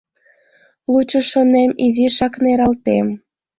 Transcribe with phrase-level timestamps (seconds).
[0.91, 3.07] Лучо, шонем, изишак нералтем.